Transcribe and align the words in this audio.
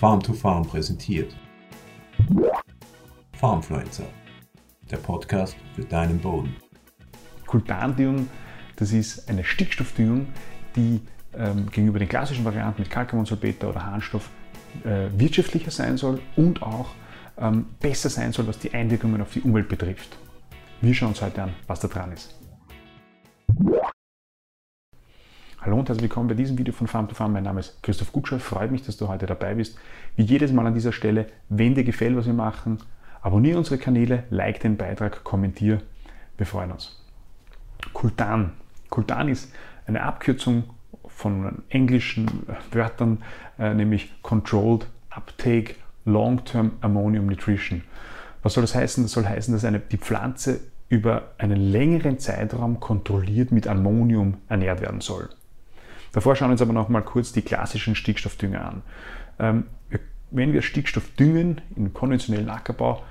Farm 0.00 0.22
to 0.22 0.32
Farm 0.32 0.66
präsentiert. 0.66 1.36
Farmfluencer, 3.34 4.06
der 4.90 4.96
Podcast 4.96 5.54
für 5.76 5.84
deinen 5.84 6.18
Boden. 6.18 6.56
Kultandüngung, 7.44 8.26
das 8.76 8.92
ist 8.92 9.28
eine 9.28 9.44
Stickstoffdüngung, 9.44 10.28
die 10.74 11.02
ähm, 11.36 11.68
gegenüber 11.70 11.98
den 11.98 12.08
klassischen 12.08 12.46
Varianten 12.46 12.80
mit 12.80 12.90
Kalkammonsalpeter 12.90 13.68
oder 13.68 13.84
Harnstoff 13.84 14.30
äh, 14.84 15.08
wirtschaftlicher 15.18 15.70
sein 15.70 15.98
soll 15.98 16.22
und 16.34 16.62
auch 16.62 16.92
ähm, 17.36 17.66
besser 17.78 18.08
sein 18.08 18.32
soll, 18.32 18.46
was 18.46 18.58
die 18.58 18.72
Einwirkungen 18.72 19.20
auf 19.20 19.34
die 19.34 19.42
Umwelt 19.42 19.68
betrifft. 19.68 20.16
Wir 20.80 20.94
schauen 20.94 21.10
uns 21.10 21.20
heute 21.20 21.42
an, 21.42 21.52
was 21.66 21.80
da 21.80 21.88
dran 21.88 22.10
ist. 22.12 22.39
Hallo 25.62 25.78
und 25.78 25.90
herzlich 25.90 26.04
willkommen 26.04 26.26
bei 26.26 26.34
diesem 26.34 26.56
Video 26.56 26.72
von 26.72 26.86
Farm 26.86 27.06
to 27.06 27.14
Farm. 27.14 27.34
Mein 27.34 27.42
Name 27.42 27.60
ist 27.60 27.82
Christoph 27.82 28.12
Gutscher. 28.12 28.40
Freut 28.40 28.70
mich, 28.70 28.80
dass 28.80 28.96
du 28.96 29.08
heute 29.08 29.26
dabei 29.26 29.56
bist. 29.56 29.76
Wie 30.16 30.22
jedes 30.22 30.52
Mal 30.52 30.66
an 30.66 30.72
dieser 30.72 30.90
Stelle, 30.90 31.26
wenn 31.50 31.74
dir 31.74 31.84
gefällt, 31.84 32.16
was 32.16 32.24
wir 32.24 32.32
machen, 32.32 32.78
abonniere 33.20 33.58
unsere 33.58 33.76
Kanäle, 33.76 34.24
like 34.30 34.60
den 34.60 34.78
Beitrag, 34.78 35.22
kommentiere. 35.22 35.82
Wir 36.38 36.46
freuen 36.46 36.72
uns. 36.72 37.04
Kultan. 37.92 38.54
Kultan 38.88 39.28
ist 39.28 39.52
eine 39.86 40.02
Abkürzung 40.02 40.64
von 41.04 41.62
englischen 41.68 42.46
Wörtern, 42.72 43.22
äh, 43.58 43.74
nämlich 43.74 44.14
Controlled 44.22 44.86
Uptake 45.10 45.74
Long-Term 46.06 46.72
Ammonium 46.80 47.26
Nutrition. 47.26 47.82
Was 48.42 48.54
soll 48.54 48.62
das 48.62 48.74
heißen? 48.74 49.04
Das 49.04 49.12
soll 49.12 49.26
heißen, 49.26 49.52
dass 49.52 49.66
eine, 49.66 49.78
die 49.78 49.98
Pflanze 49.98 50.60
über 50.88 51.32
einen 51.36 51.60
längeren 51.60 52.18
Zeitraum 52.18 52.80
kontrolliert 52.80 53.52
mit 53.52 53.68
Ammonium 53.68 54.38
ernährt 54.48 54.80
werden 54.80 55.02
soll. 55.02 55.28
Davor 56.12 56.36
schauen 56.36 56.48
wir 56.48 56.52
uns 56.52 56.62
aber 56.62 56.72
noch 56.72 56.88
mal 56.88 57.02
kurz 57.02 57.32
die 57.32 57.42
klassischen 57.42 57.94
Stickstoffdünger 57.94 58.64
an. 58.64 58.82
Ähm, 59.38 59.64
wenn 60.30 60.52
wir 60.52 60.62
Stickstoff 60.62 61.08
düngen 61.16 61.60
im 61.76 61.92
konventionellen 61.92 62.50
Ackerbau 62.50 63.02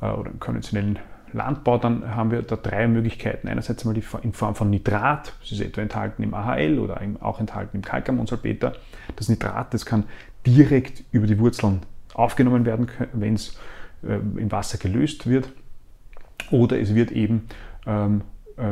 äh, 0.00 0.06
oder 0.06 0.30
im 0.30 0.40
konventionellen 0.40 0.98
Landbau, 1.32 1.78
dann 1.78 2.14
haben 2.14 2.30
wir 2.30 2.42
da 2.42 2.56
drei 2.56 2.88
Möglichkeiten. 2.88 3.48
Einerseits 3.48 3.84
einmal 3.84 4.02
in 4.22 4.32
Form 4.32 4.54
von 4.54 4.70
Nitrat, 4.70 5.34
das 5.40 5.52
ist 5.52 5.60
etwa 5.60 5.82
enthalten 5.82 6.22
im 6.22 6.34
AHL 6.34 6.78
oder 6.78 7.00
auch 7.20 7.40
enthalten 7.40 7.76
im 7.76 7.82
Kalkammonsalpeter. 7.82 8.74
Das 9.16 9.28
Nitrat, 9.28 9.74
das 9.74 9.84
kann 9.84 10.04
direkt 10.46 11.04
über 11.12 11.26
die 11.26 11.38
Wurzeln 11.38 11.80
aufgenommen 12.14 12.64
werden, 12.64 12.88
wenn 13.12 13.34
es 13.34 13.58
äh, 14.02 14.14
im 14.14 14.50
Wasser 14.50 14.78
gelöst 14.78 15.28
wird. 15.28 15.52
Oder 16.50 16.80
es 16.80 16.94
wird 16.94 17.10
eben 17.10 17.48
ähm, 17.86 18.22
äh, 18.56 18.62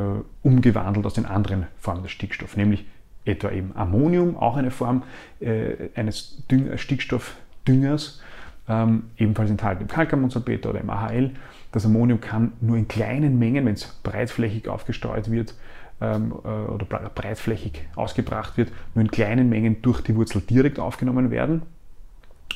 umgewandelt 0.43 1.05
aus 1.05 1.15
den 1.15 1.27
anderen 1.27 1.67
Formen 1.79 2.03
des 2.03 2.13
Stickstoffs, 2.13 2.57
nämlich 2.57 2.87
etwa 3.27 3.51
eben 3.51 3.73
Ammonium, 3.75 4.37
auch 4.37 4.57
eine 4.57 4.71
Form 4.71 5.03
äh, 5.41 5.91
eines 5.95 6.43
Düng 6.51 6.77
Stickstoffdüngers, 6.77 8.21
ähm, 8.69 9.05
ebenfalls 9.17 9.51
enthalten 9.51 9.83
im 9.83 9.89
Kalkammonsalpeter 9.89 10.71
oder 10.71 10.81
im 10.81 10.91
AHL. 10.91 11.33
Das 11.73 11.85
Ammonium 11.85 12.21
kann 12.21 12.53
nur 12.61 12.77
in 12.77 12.89
kleinen 12.89 13.39
Mengen, 13.39 13.67
wenn 13.67 13.75
es 13.75 13.87
breitflächig 14.03 14.69
aufgestreut 14.69 15.31
wird 15.31 15.55
ähm, 16.01 16.33
äh, 16.45 16.49
oder 16.49 16.85
breitflächig 16.87 17.87
ausgebracht 17.97 18.57
wird, 18.57 18.73
nur 18.95 19.05
in 19.05 19.11
kleinen 19.11 19.49
Mengen 19.49 19.83
durch 19.83 20.01
die 20.01 20.15
Wurzel 20.15 20.41
direkt 20.41 20.79
aufgenommen 20.79 21.31
werden, 21.31 21.63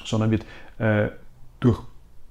sondern 0.04 0.30
wird 0.30 0.44
äh, 0.78 1.08
durch 1.60 1.80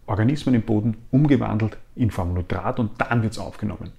Organismen 0.06 0.56
im 0.56 0.64
Boden 0.64 0.98
umgewandelt 1.12 1.78
in 1.96 2.10
Form 2.10 2.34
Nitrat 2.34 2.80
und 2.80 3.00
dann 3.00 3.22
wird 3.22 3.34
es 3.34 3.40
aufgenommen. 3.40 3.92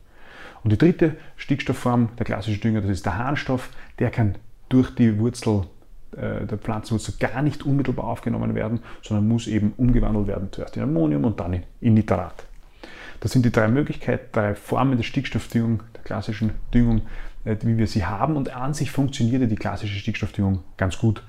Und 0.62 0.72
die 0.72 0.78
dritte 0.78 1.16
Stickstoffform, 1.36 2.10
der 2.18 2.26
klassische 2.26 2.60
Dünger, 2.60 2.80
das 2.80 2.90
ist 2.90 3.06
der 3.06 3.16
Harnstoff. 3.16 3.70
Der 3.98 4.10
kann 4.10 4.36
durch 4.68 4.94
die 4.94 5.18
Wurzel 5.18 5.64
äh, 6.12 6.46
der 6.46 6.58
Pflanzenwurzel 6.58 7.14
gar 7.18 7.42
nicht 7.42 7.64
unmittelbar 7.64 8.06
aufgenommen 8.06 8.54
werden, 8.54 8.80
sondern 9.02 9.28
muss 9.28 9.46
eben 9.46 9.72
umgewandelt 9.76 10.26
werden, 10.26 10.48
zuerst 10.50 10.76
in 10.76 10.82
Ammonium 10.82 11.24
und 11.24 11.40
dann 11.40 11.62
in 11.80 11.94
Nitrat. 11.94 12.44
Das 13.20 13.32
sind 13.32 13.44
die 13.44 13.52
drei 13.52 13.68
Möglichkeiten, 13.68 14.28
drei 14.32 14.54
Formen 14.54 14.96
der 14.96 15.04
Stickstoffdüngung, 15.04 15.82
der 15.94 16.02
klassischen 16.02 16.52
Düngung, 16.74 17.02
äh, 17.44 17.56
wie 17.62 17.78
wir 17.78 17.86
sie 17.86 18.04
haben. 18.04 18.36
Und 18.36 18.54
an 18.54 18.74
sich 18.74 18.90
funktioniert 18.90 19.50
die 19.50 19.56
klassische 19.56 19.98
Stickstoffdüngung 19.98 20.62
ganz 20.76 20.98
gut. 20.98 21.22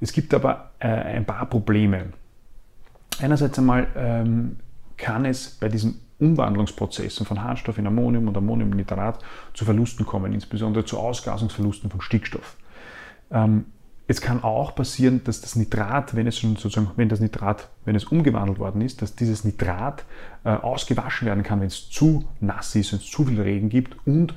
Es 0.00 0.12
gibt 0.12 0.32
aber 0.32 0.70
äh, 0.78 0.88
ein 0.88 1.24
paar 1.24 1.46
Probleme. 1.46 2.06
Einerseits 3.20 3.58
einmal 3.58 3.86
ähm, 3.96 4.56
kann 5.00 5.24
es 5.24 5.48
bei 5.48 5.68
diesen 5.68 6.00
Umwandlungsprozessen 6.20 7.26
von 7.26 7.42
Harnstoff 7.42 7.78
in 7.78 7.86
Ammonium 7.86 8.28
und 8.28 8.36
Ammoniumnitrat 8.36 9.18
zu 9.54 9.64
Verlusten 9.64 10.06
kommen, 10.06 10.32
insbesondere 10.32 10.84
zu 10.84 10.98
Ausgasungsverlusten 10.98 11.90
von 11.90 12.00
Stickstoff. 12.00 12.56
Ähm, 13.30 13.64
es 14.06 14.20
kann 14.20 14.42
auch 14.42 14.74
passieren, 14.74 15.22
dass 15.24 15.40
das 15.40 15.56
Nitrat, 15.56 16.16
wenn 16.16 16.26
es 16.26 16.38
schon 16.38 16.56
sozusagen, 16.56 16.90
wenn 16.96 17.08
das 17.08 17.20
Nitrat, 17.20 17.68
wenn 17.84 17.94
es 17.94 18.04
umgewandelt 18.04 18.58
worden 18.58 18.82
ist, 18.82 19.02
dass 19.02 19.14
dieses 19.14 19.44
Nitrat 19.44 20.04
äh, 20.44 20.50
ausgewaschen 20.50 21.26
werden 21.26 21.42
kann, 21.42 21.60
wenn 21.60 21.68
es 21.68 21.88
zu 21.88 22.24
nass 22.40 22.74
ist, 22.74 22.92
wenn 22.92 22.98
es 22.98 23.06
zu 23.06 23.24
viel 23.24 23.40
Regen 23.40 23.68
gibt 23.68 23.96
und 24.06 24.34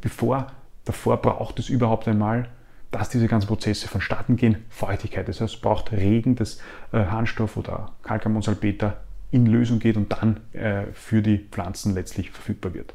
bevor, 0.00 0.48
davor 0.84 1.16
braucht 1.18 1.58
es 1.60 1.68
überhaupt 1.68 2.08
einmal, 2.08 2.48
dass 2.90 3.08
diese 3.08 3.28
ganzen 3.28 3.46
Prozesse 3.46 3.86
vonstatten 3.86 4.36
gehen, 4.36 4.64
Feuchtigkeit. 4.68 5.28
Das 5.28 5.40
heißt, 5.40 5.54
es 5.54 5.60
braucht 5.60 5.92
Regen, 5.92 6.34
dass 6.34 6.58
äh, 6.92 7.04
Harnstoff 7.04 7.56
oder 7.56 7.92
Calcamonsalpeter 8.02 8.96
in 9.30 9.46
Lösung 9.46 9.78
geht 9.78 9.96
und 9.96 10.12
dann 10.12 10.40
äh, 10.52 10.86
für 10.92 11.22
die 11.22 11.38
Pflanzen 11.38 11.94
letztlich 11.94 12.30
verfügbar 12.30 12.74
wird. 12.74 12.94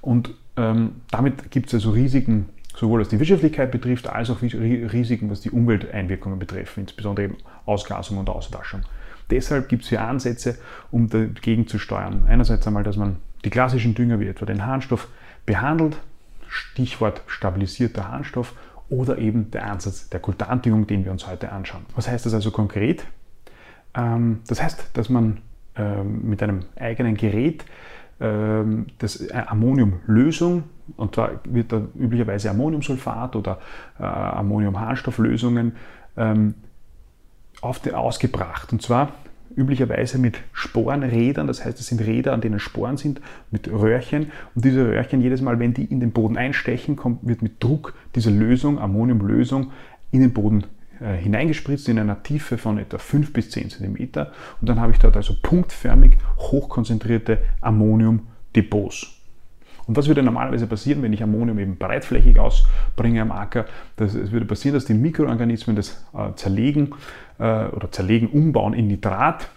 Und 0.00 0.30
ähm, 0.56 1.00
damit 1.10 1.50
gibt 1.50 1.68
es 1.68 1.74
also 1.74 1.90
Risiken, 1.90 2.48
sowohl 2.74 3.00
was 3.00 3.08
die 3.08 3.18
Wirtschaftlichkeit 3.18 3.70
betrifft, 3.70 4.08
als 4.08 4.30
auch 4.30 4.42
Risiken, 4.42 5.30
was 5.30 5.40
die 5.40 5.50
Umwelteinwirkungen 5.50 6.38
betreffen, 6.38 6.80
insbesondere 6.80 7.26
eben 7.26 7.36
Ausgasung 7.64 8.18
und 8.18 8.28
Auswaschung. 8.28 8.82
Deshalb 9.30 9.68
gibt 9.68 9.82
es 9.82 9.88
hier 9.88 10.02
Ansätze, 10.02 10.58
um 10.90 11.08
dagegen 11.08 11.66
zu 11.66 11.78
steuern. 11.78 12.24
Einerseits 12.28 12.66
einmal, 12.66 12.84
dass 12.84 12.96
man 12.96 13.16
die 13.44 13.50
klassischen 13.50 13.94
Dünger 13.94 14.20
wie 14.20 14.28
etwa 14.28 14.46
den 14.46 14.64
Harnstoff 14.64 15.08
behandelt, 15.46 15.96
Stichwort 16.48 17.22
stabilisierter 17.26 18.08
Harnstoff, 18.08 18.54
oder 18.88 19.18
eben 19.18 19.50
der 19.50 19.66
Ansatz 19.66 20.08
der 20.10 20.20
Kultandüngung, 20.20 20.86
den 20.86 21.04
wir 21.04 21.10
uns 21.10 21.26
heute 21.26 21.50
anschauen. 21.50 21.84
Was 21.96 22.08
heißt 22.08 22.24
das 22.24 22.34
also 22.34 22.52
konkret? 22.52 23.04
Ähm, 23.94 24.40
das 24.46 24.62
heißt, 24.62 24.90
dass 24.92 25.08
man 25.08 25.38
mit 26.04 26.42
einem 26.42 26.60
eigenen 26.76 27.16
Gerät 27.16 27.64
ähm, 28.18 28.86
das 28.98 29.20
äh, 29.20 29.34
Ammoniumlösung, 29.46 30.64
und 30.96 31.14
zwar 31.14 31.40
wird 31.44 31.72
da 31.72 31.82
üblicherweise 31.98 32.50
Ammoniumsulfat 32.50 33.36
oder 33.36 33.58
äh, 33.98 34.04
Ammoniumharnstofflösungen 34.04 35.72
ähm, 36.16 36.54
ausgebracht. 37.60 38.72
Und 38.72 38.80
zwar 38.80 39.12
üblicherweise 39.54 40.18
mit 40.18 40.38
Sporenrädern, 40.52 41.46
das 41.46 41.64
heißt, 41.64 41.78
es 41.78 41.88
sind 41.88 42.00
Räder, 42.00 42.32
an 42.32 42.40
denen 42.40 42.58
Sporen 42.58 42.96
sind, 42.96 43.20
mit 43.50 43.68
Röhrchen. 43.70 44.30
Und 44.54 44.64
diese 44.64 44.86
Röhrchen, 44.86 45.20
jedes 45.20 45.42
Mal, 45.42 45.58
wenn 45.58 45.74
die 45.74 45.84
in 45.84 46.00
den 46.00 46.12
Boden 46.12 46.38
einstechen, 46.38 46.96
kommt, 46.96 47.26
wird 47.26 47.42
mit 47.42 47.62
Druck 47.62 47.94
diese 48.14 48.30
Lösung, 48.30 48.78
Ammoniumlösung, 48.78 49.72
in 50.10 50.20
den 50.20 50.32
Boden 50.32 50.64
äh, 51.00 51.16
hineingespritzt 51.16 51.88
in 51.88 51.98
einer 51.98 52.22
Tiefe 52.22 52.58
von 52.58 52.78
etwa 52.78 52.98
5 52.98 53.32
bis 53.32 53.50
10 53.50 53.70
cm 53.70 53.96
und 54.60 54.68
dann 54.68 54.80
habe 54.80 54.92
ich 54.92 54.98
dort 54.98 55.16
also 55.16 55.34
punktförmig 55.40 56.18
hochkonzentrierte 56.38 57.38
Ammoniumdepots. 57.60 59.12
Und 59.86 59.96
was 59.96 60.08
würde 60.08 60.22
normalerweise 60.22 60.66
passieren, 60.66 61.02
wenn 61.02 61.12
ich 61.12 61.22
Ammonium 61.22 61.58
eben 61.58 61.76
breitflächig 61.76 62.38
ausbringe 62.40 63.22
am 63.22 63.30
Acker? 63.30 63.66
Das, 63.96 64.14
es 64.14 64.32
würde 64.32 64.46
passieren, 64.46 64.74
dass 64.74 64.84
die 64.84 64.94
Mikroorganismen 64.94 65.76
das 65.76 66.04
äh, 66.12 66.34
zerlegen 66.34 66.94
äh, 67.38 67.66
oder 67.66 67.90
zerlegen, 67.92 68.28
umbauen 68.28 68.74
in 68.74 68.88
Nitrat 68.88 69.48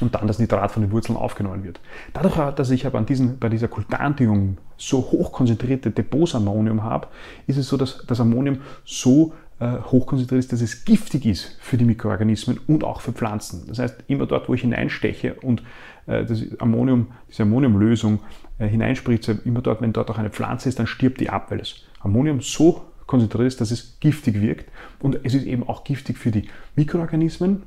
und 0.00 0.14
dann 0.14 0.26
das 0.26 0.38
Nitrat 0.38 0.70
von 0.70 0.82
den 0.82 0.92
Wurzeln 0.92 1.16
aufgenommen 1.16 1.64
wird. 1.64 1.80
Dadurch, 2.12 2.36
dass 2.54 2.70
ich 2.70 2.86
aber 2.86 2.98
an 2.98 3.06
diesen, 3.06 3.38
bei 3.38 3.48
dieser 3.48 3.68
Kultandüngung 3.68 4.58
so 4.76 4.98
hochkonzentrierte 4.98 5.90
Depots 5.90 6.34
Ammonium 6.34 6.82
habe, 6.82 7.08
ist 7.46 7.56
es 7.56 7.68
so, 7.68 7.76
dass 7.76 8.04
das 8.06 8.20
Ammonium 8.20 8.58
so 8.84 9.32
äh, 9.32 9.47
hochkonzentriert 9.60 10.38
ist, 10.38 10.52
dass 10.52 10.60
es 10.60 10.84
giftig 10.84 11.26
ist 11.26 11.56
für 11.60 11.76
die 11.76 11.84
Mikroorganismen 11.84 12.60
und 12.68 12.84
auch 12.84 13.00
für 13.00 13.12
Pflanzen. 13.12 13.64
Das 13.66 13.80
heißt, 13.80 14.04
immer 14.06 14.26
dort, 14.26 14.48
wo 14.48 14.54
ich 14.54 14.60
hineinsteche 14.60 15.34
und 15.34 15.62
äh, 16.06 16.24
das 16.24 16.42
Ammonium, 16.58 17.08
diese 17.28 17.42
Ammoniumlösung 17.42 18.20
äh, 18.58 18.66
hineinspritze, 18.66 19.40
immer 19.44 19.60
dort, 19.60 19.80
wenn 19.80 19.92
dort 19.92 20.10
auch 20.10 20.18
eine 20.18 20.30
Pflanze 20.30 20.68
ist, 20.68 20.78
dann 20.78 20.86
stirbt 20.86 21.20
die 21.20 21.30
ab, 21.30 21.50
weil 21.50 21.58
das 21.58 21.74
Ammonium 22.00 22.40
so 22.40 22.84
konzentriert 23.06 23.48
ist, 23.48 23.60
dass 23.60 23.70
es 23.70 23.98
giftig 24.00 24.40
wirkt. 24.40 24.70
Und 25.00 25.20
es 25.24 25.34
ist 25.34 25.44
eben 25.44 25.68
auch 25.68 25.84
giftig 25.84 26.18
für 26.18 26.30
die 26.30 26.48
Mikroorganismen. 26.76 27.62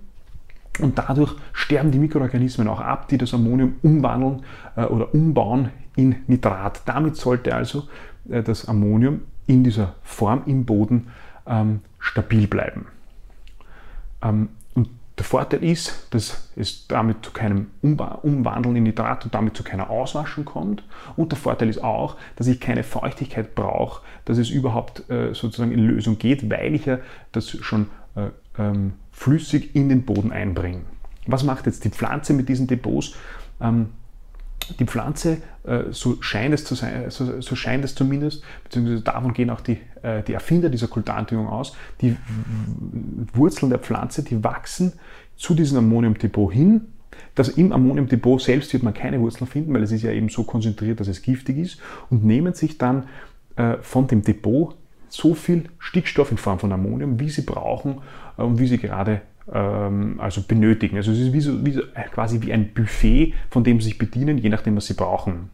Und 0.80 0.98
dadurch 0.98 1.36
sterben 1.52 1.92
die 1.92 2.00
Mikroorganismen 2.00 2.68
auch 2.68 2.80
ab, 2.80 3.08
die 3.10 3.18
das 3.18 3.34
Ammonium 3.34 3.76
umwandeln 3.82 4.44
oder 4.76 5.14
umbauen 5.14 5.70
in 5.96 6.16
Nitrat. 6.28 6.84
Damit 6.86 7.18
sollte 7.18 7.54
also 7.54 7.88
das 8.24 8.68
Ammonium 8.70 9.22
in 9.48 9.64
dieser 9.64 9.96
Form 10.04 10.44
im 10.46 10.64
Boden 10.64 11.08
ähm, 11.52 11.82
stabil 12.00 12.48
bleiben. 12.48 12.88
Ähm, 14.24 14.50
und 14.74 14.90
der 15.18 15.26
Vorteil 15.26 15.64
ist, 15.64 16.08
dass 16.12 16.50
es 16.56 16.88
damit 16.88 17.24
zu 17.24 17.32
keinem 17.32 17.68
Umwandeln 17.82 18.76
in 18.78 18.84
Nitrat 18.84 19.26
und 19.26 19.36
damit 19.36 19.56
zu 19.56 19.64
keiner 19.64 19.90
Auswaschung 19.90 20.46
kommt. 20.46 20.84
Und 21.16 21.32
der 21.32 21.38
Vorteil 21.38 21.70
ist 21.70 21.84
auch, 21.84 22.16
dass 22.38 22.48
ich 22.48 22.60
keine 22.60 22.84
Feuchtigkeit 22.84 23.54
brauche, 23.54 24.02
dass 24.26 24.38
es 24.38 24.50
überhaupt 24.50 25.10
äh, 25.10 25.34
sozusagen 25.34 25.72
in 25.72 25.86
Lösung 25.86 26.18
geht, 26.18 26.50
weil 26.50 26.74
ich 26.74 26.86
ja 26.86 27.00
das 27.34 27.50
schon 27.50 27.88
äh, 28.16 28.30
ähm, 28.58 28.94
flüssig 29.12 29.76
in 29.76 29.90
den 29.90 30.04
Boden 30.04 30.32
einbringen. 30.32 30.86
Was 31.28 31.44
macht 31.44 31.68
jetzt 31.68 31.86
die 31.86 31.90
Pflanze 31.90 32.34
mit 32.34 32.50
diesen 32.50 32.66
Depots? 32.66 33.14
Ähm, 33.60 33.90
die 34.80 34.86
Pflanze, 34.86 35.38
äh, 35.64 35.84
so 35.92 36.22
scheint 36.22 36.54
es 36.54 36.64
zu 36.64 36.76
sein, 36.76 37.10
so, 37.10 37.42
so, 37.42 37.56
scheint 37.56 37.84
es 37.84 37.96
zumindest, 37.96 38.44
beziehungsweise 38.64 39.02
davon 39.02 39.34
gehen 39.34 39.50
auch 39.50 39.62
die, 39.62 39.80
äh, 40.02 40.24
die 40.24 40.34
Erfinder 40.34 40.70
dieser 40.70 40.88
Kultantüngung 40.88 41.48
aus, 41.48 41.76
die 42.02 42.16
Wurzeln 43.34 43.70
der 43.70 43.80
Pflanze, 43.80 44.24
die 44.24 44.44
wachsen 44.44 44.94
zu 45.36 45.54
diesem 45.54 45.80
Ammoniumdepot 45.80 46.54
hin. 46.54 46.82
Das 47.36 47.50
im 47.50 47.72
Ammoniumdepot 47.72 48.42
selbst 48.42 48.74
wird 48.74 48.84
man 48.84 48.94
keine 48.94 49.20
Wurzeln 49.20 49.48
finden, 49.48 49.74
weil 49.74 49.84
es 49.84 49.92
ist 49.92 50.04
ja 50.04 50.12
eben 50.12 50.30
so 50.30 50.44
konzentriert, 50.44 51.00
dass 51.00 51.08
es 51.08 51.22
giftig 51.22 51.58
ist 51.58 51.80
und 52.10 52.26
nehmen 52.26 52.54
sich 52.54 52.78
dann 52.78 53.06
äh, 53.56 53.78
von 53.82 54.08
dem 54.08 54.22
Depot 54.22 54.76
so 55.08 55.34
viel 55.34 55.66
Stickstoff 55.78 56.32
in 56.32 56.38
Form 56.38 56.60
von 56.60 56.72
Ammonium, 56.72 57.20
wie 57.20 57.30
sie 57.30 57.42
brauchen 57.42 58.00
und 58.38 58.60
wie 58.60 58.68
sie 58.68 58.78
gerade 58.78 59.22
also 59.58 60.42
benötigen. 60.42 60.98
Also 60.98 61.12
es 61.12 61.20
ist 61.20 61.34
wie 61.34 61.42
so, 61.42 61.66
wie 61.66 61.72
so, 61.72 61.82
äh, 61.82 62.04
quasi 62.12 62.42
wie 62.42 62.54
ein 62.54 62.74
Buffet, 62.74 63.34
von 63.50 63.64
dem 63.64 63.80
sie 63.80 63.90
sich 63.90 63.98
bedienen, 63.98 64.38
je 64.38 64.50
nachdem, 64.50 64.76
was 64.76 64.88
sie 64.88 64.94
brauchen. 64.94 65.50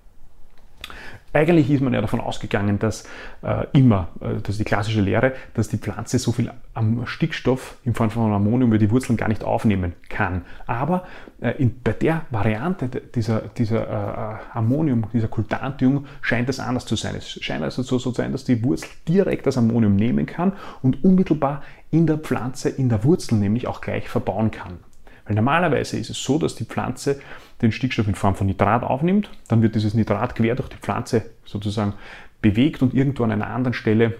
Eigentlich 1.33 1.69
ist 1.69 1.81
man 1.81 1.93
ja 1.93 2.01
davon 2.01 2.21
ausgegangen, 2.21 2.79
dass 2.79 3.03
äh, 3.43 3.65
immer, 3.73 4.07
äh, 4.21 4.35
das 4.41 4.51
ist 4.51 4.59
die 4.59 4.63
klassische 4.63 5.01
Lehre, 5.01 5.33
dass 5.53 5.67
die 5.67 5.77
Pflanze 5.77 6.19
so 6.19 6.31
viel 6.31 6.51
am 6.73 7.05
Stickstoff 7.05 7.77
in 7.83 7.93
Form 7.93 8.09
von 8.09 8.31
Ammonium 8.31 8.69
über 8.69 8.77
die 8.77 8.89
Wurzeln 8.89 9.17
gar 9.17 9.27
nicht 9.27 9.43
aufnehmen 9.43 9.93
kann. 10.09 10.45
Aber 10.65 11.05
äh, 11.41 11.51
in, 11.61 11.81
bei 11.83 11.91
der 11.91 12.25
Variante 12.31 12.87
dieser, 12.87 13.41
dieser 13.41 13.87
äh, 13.87 14.35
äh, 14.35 14.57
Ammonium, 14.57 15.05
dieser 15.11 15.27
Kultantdüngung, 15.27 16.05
scheint 16.21 16.49
es 16.49 16.59
anders 16.59 16.85
zu 16.85 16.95
sein. 16.95 17.15
Es 17.15 17.29
scheint 17.29 17.63
also 17.63 17.83
so 17.83 17.99
zu 17.99 18.11
sein, 18.11 18.31
dass 18.31 18.45
die 18.45 18.63
Wurzel 18.63 18.89
direkt 19.07 19.45
das 19.47 19.57
Ammonium 19.57 19.95
nehmen 19.95 20.25
kann 20.25 20.53
und 20.81 21.03
unmittelbar 21.03 21.61
in 21.91 22.07
der 22.07 22.17
Pflanze, 22.17 22.69
in 22.69 22.89
der 22.89 23.03
Wurzel 23.03 23.35
nämlich 23.35 23.67
auch 23.67 23.81
gleich 23.81 24.07
verbauen 24.09 24.49
kann. 24.49 24.79
Weil 25.25 25.35
normalerweise 25.35 25.97
ist 25.97 26.09
es 26.09 26.23
so, 26.23 26.39
dass 26.39 26.55
die 26.55 26.65
Pflanze 26.65 27.19
den 27.61 27.71
Stickstoff 27.71 28.07
in 28.07 28.15
Form 28.15 28.35
von 28.35 28.47
Nitrat 28.47 28.83
aufnimmt, 28.83 29.29
dann 29.47 29.61
wird 29.61 29.75
dieses 29.75 29.93
Nitrat 29.93 30.35
quer 30.35 30.55
durch 30.55 30.69
die 30.69 30.77
Pflanze 30.77 31.25
sozusagen 31.45 31.93
bewegt 32.41 32.81
und 32.81 32.93
irgendwo 32.93 33.23
an 33.23 33.31
einer 33.31 33.47
anderen 33.47 33.73
Stelle 33.73 34.15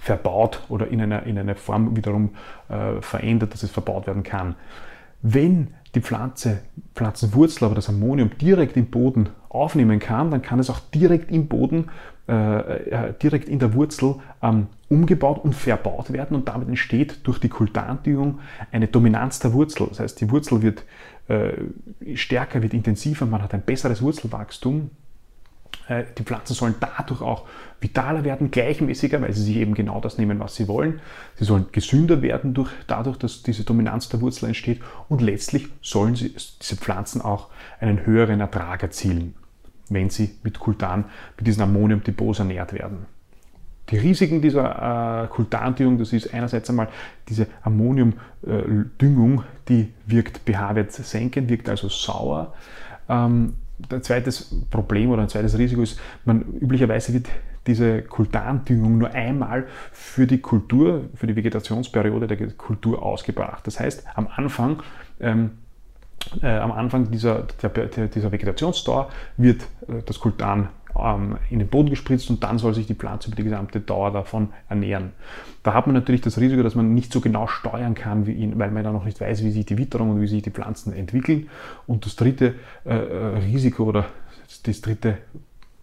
verbaut 0.00 0.62
oder 0.68 0.88
in 0.88 1.00
einer, 1.00 1.24
in 1.24 1.38
einer 1.38 1.56
Form 1.56 1.96
wiederum 1.96 2.30
äh, 2.68 3.00
verändert, 3.00 3.52
dass 3.52 3.62
es 3.62 3.70
verbaut 3.70 4.06
werden 4.06 4.22
kann. 4.22 4.54
Wenn 5.20 5.74
die 5.94 6.00
Pflanze, 6.00 6.62
Pflanzenwurzel 6.94 7.66
aber 7.66 7.74
das 7.74 7.88
Ammonium 7.88 8.36
direkt 8.38 8.76
im 8.76 8.86
Boden 8.86 9.30
aufnehmen 9.48 9.98
kann, 9.98 10.30
dann 10.30 10.42
kann 10.42 10.58
es 10.58 10.70
auch 10.70 10.80
direkt 10.94 11.30
im 11.30 11.48
Boden, 11.48 11.90
direkt 12.26 13.50
in 13.50 13.58
der 13.58 13.74
Wurzel 13.74 14.14
ähm, 14.42 14.68
umgebaut 14.88 15.44
und 15.44 15.54
verbaut 15.54 16.12
werden 16.12 16.34
und 16.34 16.48
damit 16.48 16.68
entsteht 16.68 17.18
durch 17.24 17.38
die 17.38 17.50
Kultantügung 17.50 18.40
eine 18.72 18.88
Dominanz 18.88 19.40
der 19.40 19.52
Wurzel. 19.52 19.88
Das 19.88 20.00
heißt, 20.00 20.20
die 20.20 20.30
Wurzel 20.30 20.62
wird 20.62 20.84
äh, 21.28 21.52
stärker, 22.16 22.62
wird 22.62 22.74
intensiver, 22.74 23.26
man 23.26 23.42
hat 23.42 23.54
ein 23.54 23.62
besseres 23.62 24.00
Wurzelwachstum. 24.00 24.90
Äh, 25.88 26.04
die 26.16 26.22
Pflanzen 26.22 26.54
sollen 26.54 26.74
dadurch 26.80 27.20
auch 27.20 27.46
vitaler 27.80 28.24
werden, 28.24 28.50
gleichmäßiger, 28.50 29.20
weil 29.20 29.32
sie 29.32 29.42
sich 29.42 29.56
eben 29.56 29.74
genau 29.74 30.00
das 30.00 30.16
nehmen, 30.16 30.38
was 30.38 30.54
sie 30.54 30.68
wollen. 30.68 31.00
Sie 31.36 31.44
sollen 31.44 31.66
gesünder 31.72 32.22
werden 32.22 32.54
durch, 32.54 32.70
dadurch, 32.86 33.18
dass 33.18 33.42
diese 33.42 33.64
Dominanz 33.64 34.08
der 34.08 34.20
Wurzel 34.20 34.46
entsteht. 34.46 34.80
Und 35.08 35.20
letztlich 35.20 35.68
sollen 35.82 36.14
sie, 36.14 36.34
diese 36.60 36.76
Pflanzen 36.76 37.20
auch 37.20 37.48
einen 37.80 38.06
höheren 38.06 38.40
Ertrag 38.40 38.82
erzielen, 38.82 39.34
wenn 39.88 40.10
sie 40.10 40.36
mit 40.42 40.58
Kultan, 40.58 41.04
mit 41.36 41.46
diesen 41.46 41.62
Ammoniumdepots 41.62 42.38
ernährt 42.38 42.72
werden. 42.72 43.06
Die 43.90 43.98
Risiken 43.98 44.40
dieser 44.40 45.24
äh, 45.24 45.26
Kultandüngung, 45.28 45.98
das 45.98 46.12
ist 46.12 46.32
einerseits 46.32 46.70
einmal 46.70 46.88
diese 47.28 47.46
Ammoniumdüngung, 47.62 49.44
die 49.68 49.92
wirkt 50.06 50.40
pH-Wert 50.46 50.92
senkend, 50.92 51.50
wirkt 51.50 51.68
also 51.68 51.88
sauer. 51.88 52.54
Ähm, 53.08 53.54
ein 53.90 54.02
zweites 54.02 54.54
Problem 54.70 55.10
oder 55.10 55.22
ein 55.22 55.28
zweites 55.28 55.58
Risiko 55.58 55.82
ist, 55.82 56.00
man 56.24 56.42
üblicherweise 56.42 57.12
wird 57.12 57.28
diese 57.66 58.02
Kultandüngung 58.02 58.98
nur 58.98 59.10
einmal 59.10 59.66
für 59.92 60.26
die 60.26 60.38
Kultur, 60.38 61.08
für 61.14 61.26
die 61.26 61.36
Vegetationsperiode 61.36 62.26
der 62.26 62.48
Kultur 62.52 63.02
ausgebracht. 63.02 63.66
Das 63.66 63.80
heißt, 63.80 64.06
am 64.14 64.28
Anfang 64.34 64.82
ähm, 65.20 65.52
äh, 66.42 66.46
am 66.46 66.72
Anfang 66.72 67.10
dieser, 67.10 67.46
der, 67.62 68.08
dieser 68.08 68.32
Vegetationsdauer 68.32 69.10
wird 69.36 69.62
äh, 69.88 70.02
das 70.04 70.18
Kultan 70.20 70.68
ähm, 70.98 71.38
in 71.50 71.58
den 71.58 71.68
Boden 71.68 71.90
gespritzt 71.90 72.30
und 72.30 72.42
dann 72.42 72.58
soll 72.58 72.74
sich 72.74 72.86
die 72.86 72.94
Pflanze 72.94 73.28
über 73.28 73.36
die 73.36 73.44
gesamte 73.44 73.80
Dauer 73.80 74.12
davon 74.12 74.48
ernähren. 74.68 75.12
Da 75.62 75.74
hat 75.74 75.86
man 75.86 75.94
natürlich 75.94 76.20
das 76.20 76.38
Risiko, 76.38 76.62
dass 76.62 76.74
man 76.74 76.94
nicht 76.94 77.12
so 77.12 77.20
genau 77.20 77.46
steuern 77.46 77.94
kann, 77.94 78.26
ihn, 78.26 78.58
weil 78.58 78.70
man 78.70 78.84
da 78.84 78.92
noch 78.92 79.04
nicht 79.04 79.20
weiß, 79.20 79.42
wie 79.42 79.50
sich 79.50 79.66
die 79.66 79.78
Witterung 79.78 80.10
und 80.10 80.20
wie 80.20 80.26
sich 80.26 80.42
die 80.42 80.50
Pflanzen 80.50 80.92
entwickeln. 80.92 81.48
Und 81.86 82.06
das 82.06 82.16
dritte 82.16 82.54
äh, 82.84 82.94
äh 82.94 83.38
Risiko 83.38 83.84
oder 83.84 84.06
das 84.64 84.80
dritte 84.80 85.18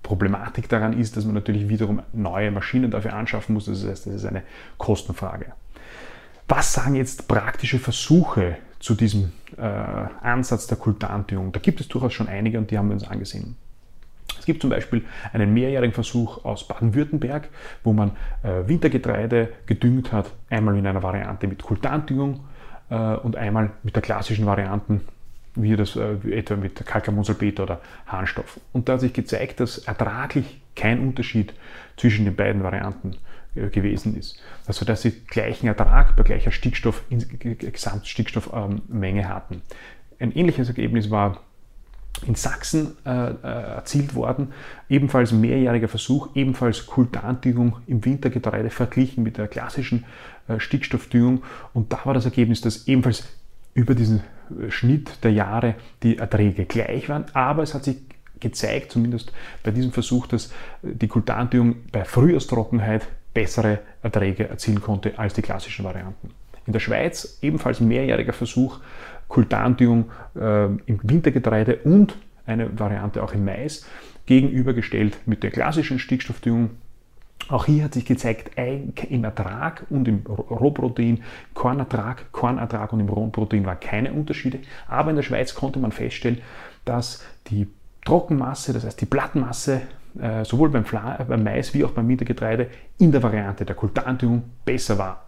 Problematik 0.04 0.68
daran 0.70 0.98
ist, 1.00 1.18
dass 1.18 1.26
man 1.26 1.36
natürlich 1.36 1.70
wiederum 1.70 2.02
neue 2.14 2.52
Maschinen 2.52 2.92
dafür 2.92 3.14
anschaffen 3.14 3.54
muss. 3.54 3.66
Das 3.66 3.86
heißt, 3.86 4.08
das 4.08 4.14
ist 4.14 4.26
eine 4.26 4.44
Kostenfrage. 4.78 5.54
Was 6.48 6.74
sagen 6.74 6.96
jetzt 6.96 7.28
praktische 7.28 7.80
Versuche 7.80 8.58
zu 8.82 8.96
diesem 8.96 9.32
äh, 9.58 9.62
Ansatz 9.62 10.68
der 10.68 10.78
Kultantügung? 10.78 11.52
Da 11.52 11.60
gibt 11.60 11.80
es 11.80 11.88
durchaus 11.88 12.14
schon 12.14 12.28
einige 12.28 12.58
und 12.58 12.70
die 12.72 12.78
haben 12.78 12.90
wir 12.90 12.94
uns 12.94 13.08
angesehen. 13.08 13.56
Es 14.40 14.46
gibt 14.46 14.62
zum 14.62 14.72
Beispiel 14.72 15.06
einen 15.34 15.54
mehrjährigen 15.54 15.94
Versuch 15.94 16.44
aus 16.46 16.68
Baden-Württemberg, 16.68 17.50
wo 17.84 17.94
man 17.94 18.12
äh, 18.44 18.68
Wintergetreide 18.68 19.50
gedüngt 19.68 20.12
hat, 20.12 20.32
einmal 20.50 20.78
in 20.78 20.88
einer 20.88 21.04
Variante 21.04 21.48
mit 21.48 21.62
Kultandüngung 21.62 22.40
äh, 22.90 22.96
und 22.96 23.36
einmal 23.36 23.72
mit 23.84 23.96
der 23.96 24.02
klassischen 24.02 24.46
Variante, 24.48 25.02
wie 25.56 25.76
das 25.76 25.96
äh, 25.96 26.16
etwa 26.32 26.56
mit 26.56 26.84
Kalkammonsulfat 26.86 27.60
oder 27.60 27.82
Harnstoff. 28.08 28.60
Und 28.74 28.90
da 28.90 28.94
hat 28.94 29.02
sich 29.02 29.14
gezeigt, 29.14 29.60
dass 29.60 29.78
ertraglich 29.78 30.62
kein 30.76 31.00
Unterschied 31.00 31.54
zwischen 31.98 32.26
den 32.26 32.36
beiden 32.36 32.64
Varianten 32.64 33.18
gewesen 33.56 34.18
ist. 34.18 34.40
Also 34.66 34.86
dass 34.86 35.02
sie 35.02 35.12
gleichen 35.12 35.68
Ertrag 35.68 36.16
bei 36.16 36.24
gleicher 36.24 36.52
Stickstoff, 36.52 37.04
Gesamtstickstoffmenge 37.10 39.28
hatten. 39.28 39.62
Ein 40.20 40.32
ähnliches 40.32 40.68
Ergebnis 40.68 41.10
war 41.10 41.42
in 42.28 42.36
Sachsen 42.36 42.98
äh, 43.06 43.32
äh, 43.32 43.36
erzielt 43.44 44.16
worden. 44.16 44.54
Ebenfalls 44.90 45.32
mehrjähriger 45.32 45.88
Versuch, 45.88 46.30
ebenfalls 46.36 46.86
Kultandüngung 46.86 47.78
im 47.88 48.06
Wintergetreide 48.06 48.70
verglichen 48.70 49.24
mit 49.24 49.38
der 49.38 49.48
klassischen 49.48 50.06
äh, 50.48 50.60
Stickstoffdüngung. 50.60 51.44
Und 51.74 51.92
da 51.92 52.02
war 52.04 52.14
das 52.14 52.26
Ergebnis, 52.26 52.62
dass 52.62 52.88
ebenfalls 52.88 53.28
über 53.74 53.96
diesen 53.96 54.20
äh, 54.20 54.70
Schnitt 54.70 55.24
der 55.24 55.32
Jahre 55.32 55.76
die 56.04 56.18
Erträge 56.18 56.66
gleich 56.66 57.10
waren. 57.10 57.26
Aber 57.34 57.64
es 57.64 57.74
hat 57.74 57.86
sich 57.86 57.98
gezeigt, 58.40 58.92
zumindest 58.92 59.32
bei 59.64 59.72
diesem 59.72 59.92
Versuch, 59.92 60.28
dass 60.28 60.48
äh, 60.84 60.94
die 60.94 61.08
Kultandüngung 61.08 61.78
bei 61.92 62.04
Frühjahrstrockenheit 62.04 63.08
bessere 63.34 63.80
Erträge 64.02 64.50
erzielen 64.50 64.82
konnte 64.82 65.18
als 65.18 65.34
die 65.34 65.42
klassischen 65.42 65.86
Varianten. 65.86 66.32
In 66.66 66.74
der 66.74 66.80
Schweiz 66.80 67.40
ebenfalls 67.42 67.80
mehrjähriger 67.80 68.34
Versuch, 68.34 68.80
Kultandüngung 69.28 70.12
äh, 70.36 70.66
im 70.66 71.00
Wintergetreide 71.04 71.78
und 71.84 72.18
eine 72.46 72.78
Variante 72.78 73.24
auch 73.24 73.34
im 73.34 73.46
Mais 73.46 73.86
gegenübergestellt 74.26 75.18
mit 75.26 75.44
der 75.44 75.52
klassischen 75.52 76.00
Stickstoffdüngung. 76.00 76.72
Auch 77.48 77.66
hier 77.66 77.86
hat 77.86 77.94
sich 77.94 78.06
gezeigt, 78.06 78.52
im 78.58 79.24
Ertrag 79.24 79.86
und 79.90 80.08
im 80.08 80.22
Rohprotein, 80.28 81.24
Kornertrag, 81.54 82.32
Kornertrag 82.32 82.94
und 82.94 83.00
im 83.00 83.10
Rohprotein 83.10 83.66
waren 83.66 83.80
keine 83.80 84.14
Unterschiede. 84.14 84.60
Aber 84.88 85.10
in 85.10 85.16
der 85.16 85.24
Schweiz 85.24 85.56
konnte 85.56 85.80
man 85.80 85.92
feststellen, 85.92 86.40
dass 86.86 87.26
die 87.48 87.68
Trockenmasse, 88.06 88.74
das 88.74 88.86
heißt 88.86 89.02
die 89.02 89.06
Blattmasse, 89.06 89.82
äh, 90.20 90.44
sowohl 90.44 90.70
beim, 90.70 90.84
beim 91.28 91.44
Mais 91.44 91.74
wie 91.74 91.84
auch 91.84 91.92
beim 91.92 92.08
Wintergetreide 92.08 92.68
in 92.98 93.12
der 93.12 93.24
Variante 93.24 93.66
der 93.66 93.76
Kultandüngung 93.76 94.44
besser 94.66 94.98
war. 94.98 95.26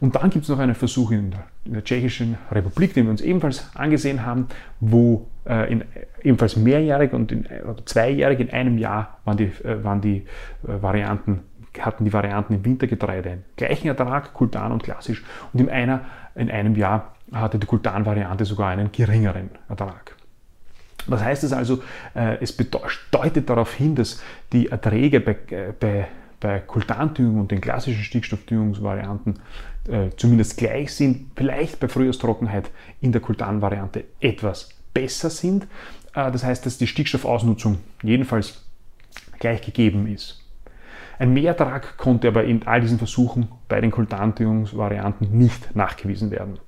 Und 0.00 0.14
dann 0.14 0.30
gibt 0.30 0.44
es 0.44 0.48
noch 0.48 0.58
einen 0.58 0.74
Versuch 0.74 1.10
in 1.10 1.30
der, 1.30 1.44
in 1.64 1.72
der, 1.72 1.84
Tschechischen 1.84 2.36
Republik, 2.50 2.94
den 2.94 3.04
wir 3.04 3.10
uns 3.10 3.22
ebenfalls 3.22 3.70
angesehen 3.74 4.26
haben, 4.26 4.48
wo 4.80 5.26
äh, 5.46 5.72
in, 5.72 5.84
ebenfalls 6.22 6.56
mehrjährig 6.56 7.12
und 7.12 7.32
in, 7.32 7.46
oder 7.46 7.84
zweijährig 7.86 8.40
in 8.40 8.50
einem 8.50 8.78
Jahr 8.78 9.18
waren 9.24 9.38
die, 9.38 9.44
äh, 9.64 9.82
waren 9.82 10.00
die 10.00 10.24
äh, 10.66 10.82
Varianten, 10.82 11.40
hatten 11.80 12.04
die 12.04 12.12
Varianten 12.12 12.54
im 12.54 12.64
Wintergetreide 12.64 13.30
einen 13.30 13.44
gleichen 13.56 13.88
Ertrag, 13.88 14.34
Kultan 14.34 14.72
und 14.72 14.82
klassisch, 14.82 15.24
und 15.52 15.60
in, 15.60 15.70
einer, 15.70 16.02
in 16.34 16.50
einem 16.50 16.76
Jahr 16.76 17.14
hatte 17.32 17.58
die 17.58 17.66
Kultan-Variante 17.66 18.44
sogar 18.44 18.68
einen 18.68 18.92
geringeren 18.92 19.50
Ertrag. 19.68 20.15
Was 21.06 21.22
heißt 21.22 21.44
es 21.44 21.52
also? 21.52 21.82
Äh, 22.14 22.38
es 22.40 22.56
deutet 23.10 23.48
darauf 23.48 23.74
hin, 23.74 23.94
dass 23.94 24.22
die 24.52 24.68
Erträge 24.68 25.20
bei, 25.20 25.36
äh, 25.50 25.72
bei 25.78 26.08
bei 26.38 26.58
Kultandüngung 26.58 27.40
und 27.40 27.50
den 27.50 27.62
klassischen 27.62 28.02
Stickstoffdüngungsvarianten 28.02 29.38
äh, 29.88 30.10
zumindest 30.18 30.58
gleich 30.58 30.94
sind, 30.94 31.30
vielleicht 31.34 31.80
bei 31.80 31.88
Frühjahrstrockenheit 31.88 32.70
in 33.00 33.10
der 33.12 33.22
Kultanvariante 33.22 34.04
etwas 34.20 34.68
besser 34.92 35.30
sind. 35.30 35.66
Das 36.12 36.44
heißt, 36.44 36.64
dass 36.64 36.78
die 36.78 36.86
Stickstoffausnutzung 36.86 37.78
jedenfalls 38.02 38.64
gleich 39.38 39.60
gegeben 39.62 40.06
ist. 40.06 40.42
Ein 41.18 41.32
Mehrtrag 41.32 41.96
konnte 41.96 42.28
aber 42.28 42.44
in 42.44 42.66
all 42.66 42.80
diesen 42.80 42.98
Versuchen 42.98 43.48
bei 43.68 43.80
den 43.80 43.90
Kultandüngungsvarianten 43.90 45.36
nicht 45.36 45.74
nachgewiesen 45.74 46.30
werden. 46.30 46.58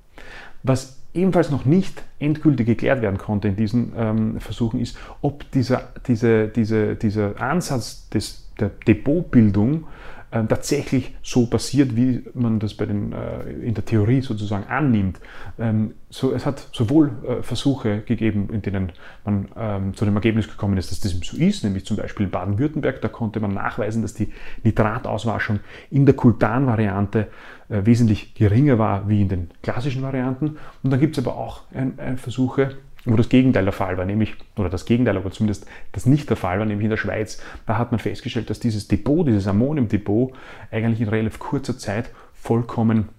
Was 0.63 0.99
ebenfalls 1.13 1.49
noch 1.49 1.65
nicht 1.65 2.03
endgültig 2.19 2.67
geklärt 2.67 3.01
werden 3.01 3.17
konnte 3.17 3.47
in 3.47 3.55
diesen 3.55 3.93
ähm, 3.97 4.39
Versuchen 4.39 4.79
ist, 4.79 4.97
ob 5.21 5.49
dieser, 5.51 5.89
diese, 6.07 6.47
diese, 6.47 6.95
dieser 6.95 7.41
Ansatz 7.41 8.09
des, 8.09 8.49
der 8.59 8.69
Depotbildung 8.87 9.85
äh, 10.31 10.43
tatsächlich 10.45 11.15
so 11.23 11.47
passiert, 11.47 11.95
wie 11.95 12.23
man 12.33 12.59
das 12.59 12.73
bei 12.73 12.85
den, 12.85 13.13
äh, 13.13 13.49
in 13.65 13.73
der 13.73 13.85
Theorie 13.85 14.21
sozusagen 14.21 14.65
annimmt. 14.65 15.19
Ähm, 15.57 15.95
so, 16.09 16.33
es 16.33 16.45
hat 16.45 16.69
sowohl 16.71 17.11
äh, 17.27 17.43
Versuche 17.43 18.01
gegeben, 18.01 18.49
in 18.51 18.61
denen 18.61 18.91
man 19.25 19.47
ähm, 19.57 19.93
zu 19.95 20.05
dem 20.05 20.15
Ergebnis 20.15 20.47
gekommen 20.47 20.77
ist, 20.77 20.91
dass 20.91 20.99
das 20.99 21.11
so 21.11 21.37
ist, 21.37 21.63
nämlich 21.63 21.85
zum 21.85 21.97
Beispiel 21.97 22.25
in 22.25 22.31
Baden-Württemberg, 22.31 23.01
da 23.01 23.07
konnte 23.07 23.39
man 23.39 23.53
nachweisen, 23.53 24.01
dass 24.01 24.13
die 24.13 24.31
Nitratauswaschung 24.63 25.59
in 25.91 26.05
der 26.05 26.15
Kultan-Variante 26.15 27.27
äh, 27.69 27.85
wesentlich 27.85 28.33
geringer 28.33 28.79
war 28.79 29.07
wie 29.09 29.21
in 29.21 29.29
den 29.29 29.49
klassischen 29.61 30.01
Varianten. 30.01 30.57
Und 30.83 30.91
dann 30.91 30.99
gibt 30.99 31.17
es 31.17 31.25
aber 31.25 31.37
auch 31.37 31.61
ein, 31.73 31.99
ein 31.99 32.17
Versuche, 32.17 32.77
wo 33.09 33.15
das 33.15 33.29
Gegenteil 33.29 33.63
der 33.63 33.73
Fall 33.73 33.97
war, 33.97 34.05
nämlich, 34.05 34.35
oder 34.55 34.69
das 34.69 34.85
Gegenteil, 34.85 35.17
aber 35.17 35.31
zumindest 35.31 35.65
das 35.91 36.05
nicht 36.05 36.29
der 36.29 36.37
Fall 36.37 36.59
war, 36.59 36.65
nämlich 36.65 36.83
in 36.83 36.91
der 36.91 36.97
Schweiz. 36.97 37.41
Da 37.65 37.77
hat 37.77 37.91
man 37.91 37.99
festgestellt, 37.99 38.49
dass 38.49 38.59
dieses 38.59 38.87
Depot, 38.87 39.27
dieses 39.27 39.47
Ammoniumdepot, 39.47 40.33
eigentlich 40.71 41.01
in 41.01 41.09
relativ 41.09 41.39
kurzer 41.39 41.77
Zeit 41.77 42.11
vollkommen 42.33 43.09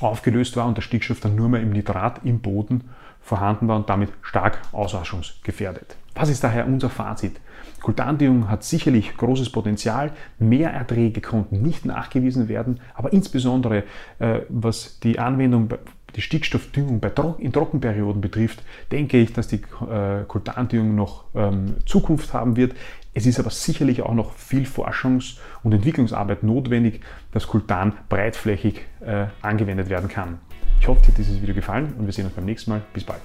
aufgelöst 0.00 0.56
war 0.56 0.66
und 0.66 0.76
der 0.76 0.82
Stickstoff 0.82 1.20
dann 1.20 1.34
nur 1.34 1.48
mehr 1.48 1.60
im 1.60 1.70
Nitrat 1.70 2.20
im 2.24 2.40
Boden 2.40 2.84
vorhanden 3.20 3.68
war 3.68 3.76
und 3.76 3.90
damit 3.90 4.10
stark 4.22 4.60
auswaschungsgefährdet. 4.72 5.96
Was 6.14 6.30
ist 6.30 6.42
daher 6.42 6.66
unser 6.66 6.88
Fazit? 6.88 7.40
Kultandüngung 7.82 8.50
hat 8.50 8.64
sicherlich 8.64 9.16
großes 9.16 9.50
Potenzial, 9.50 10.12
Mehrerträge 10.38 11.20
konnten 11.20 11.62
nicht 11.62 11.84
nachgewiesen 11.84 12.48
werden, 12.48 12.80
aber 12.94 13.12
insbesondere 13.12 13.84
äh, 14.18 14.40
was 14.48 14.98
die 15.00 15.18
Anwendung 15.18 15.68
die 16.16 16.22
Stickstoffdüngung 16.22 17.00
bei 17.00 17.10
in 17.38 17.52
Trockenperioden 17.52 18.20
betrifft, 18.20 18.62
denke 18.90 19.18
ich, 19.18 19.32
dass 19.32 19.48
die 19.48 19.60
äh, 19.90 20.24
Kultandüngung 20.26 20.94
noch 20.94 21.24
ähm, 21.34 21.76
Zukunft 21.86 22.32
haben 22.32 22.56
wird. 22.56 22.74
Es 23.14 23.26
ist 23.26 23.38
aber 23.38 23.50
sicherlich 23.50 24.02
auch 24.02 24.14
noch 24.14 24.32
viel 24.32 24.64
Forschungs- 24.64 25.38
und 25.62 25.72
Entwicklungsarbeit 25.72 26.42
notwendig, 26.42 27.00
dass 27.32 27.46
Kultan 27.46 27.94
breitflächig 28.08 28.82
äh, 29.00 29.26
angewendet 29.42 29.88
werden 29.88 30.08
kann. 30.08 30.38
Ich 30.80 30.86
hoffe, 30.86 31.00
dir 31.02 31.08
hat 31.08 31.18
dieses 31.18 31.42
Video 31.42 31.54
gefallen 31.54 31.94
und 31.98 32.06
wir 32.06 32.12
sehen 32.12 32.26
uns 32.26 32.34
beim 32.34 32.44
nächsten 32.44 32.70
Mal. 32.70 32.82
Bis 32.92 33.04
bald. 33.04 33.20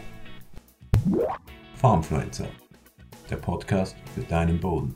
Farmfluencer, 1.75 2.46
der 3.30 3.38
Podcast 3.38 3.96
für 4.16 4.22
deinen 4.22 4.60
Boden. 4.60 4.96